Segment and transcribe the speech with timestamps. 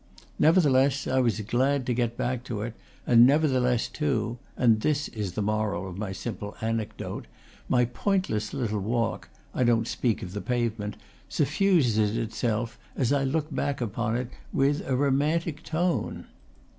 [0.39, 2.73] Never theless, I was glad to get back to it;
[3.05, 7.27] and nevertheless, too, and this is the moral of my simple anecdote,
[7.69, 10.97] my pointless little walk (I don't speak of the pave ment)
[11.29, 16.25] suffuses itself, as I look back upon it, with a romantic tone.